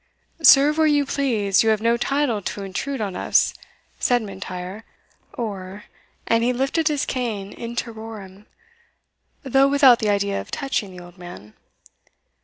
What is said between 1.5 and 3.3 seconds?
you have no title to intrude on